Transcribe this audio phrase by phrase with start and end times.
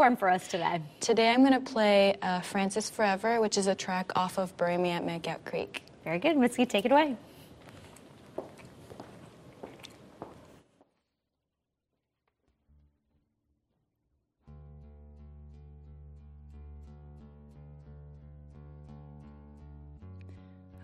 [0.00, 0.80] perform for us today?
[1.00, 4.78] Today I'm going to play uh, Francis Forever, which is a track off of Bury
[4.78, 5.82] Me at Makeout Creek.
[6.04, 6.38] Very good.
[6.38, 7.18] Mitski, take it away.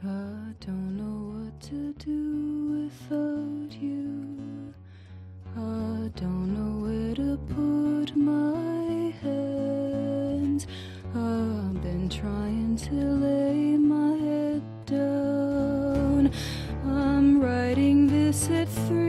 [0.04, 4.74] I don't know what to do without you.
[5.56, 6.75] I don't know
[12.76, 16.30] to lay my head down.
[16.84, 19.05] I'm writing this at 3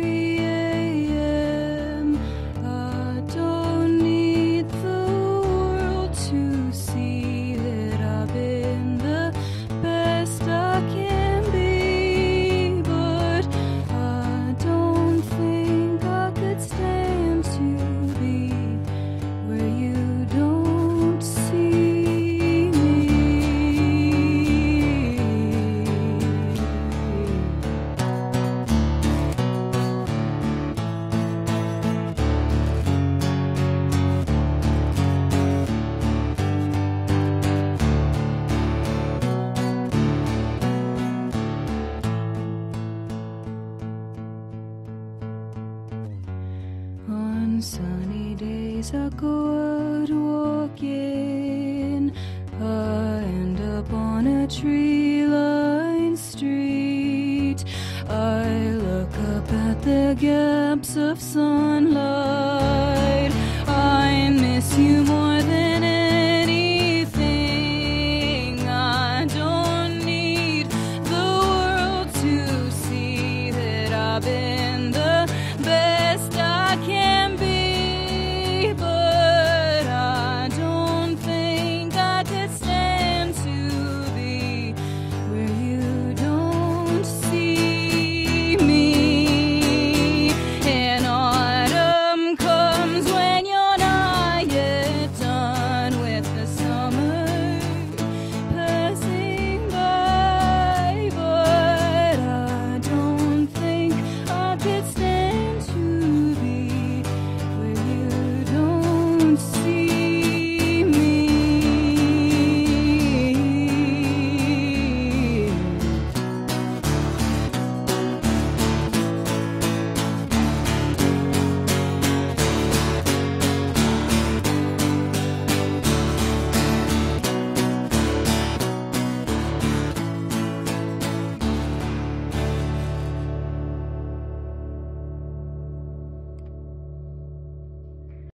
[47.58, 52.13] On sunny days, I go out walking.
[52.61, 57.66] I end up on a tree lined street.
[58.08, 62.38] I look up at the gaps of sunlight.